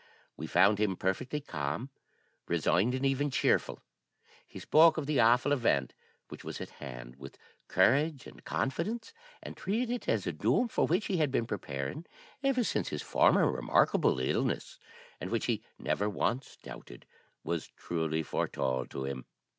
[0.35, 1.91] We found him perfectly calm,
[2.47, 3.81] resigned, and even cheerful.
[4.47, 5.93] He spoke of the awful event
[6.29, 10.87] which was at hand with courage and confidence, and treated it as a doom for
[10.87, 12.07] which he had been preparing
[12.43, 14.79] ever since his former remarkable illness,
[15.19, 17.05] and which he never once doubted
[17.43, 19.27] was truly foretold to him.